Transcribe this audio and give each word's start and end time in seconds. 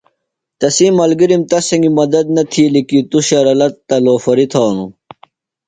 تسی 0.59 0.87
ملگِرم 0.97 1.41
تس 1.49 1.63
سنگی 1.69 1.89
مدت 1.99 2.25
نہ 2.35 2.43
تِھیلیۡ 2.51 2.85
کی 2.89 2.99
توۡ 3.09 3.23
شرلہ 3.27 3.67
تہ 3.87 3.95
لوفری 4.05 4.45
تھانوۡ۔ 4.51 4.91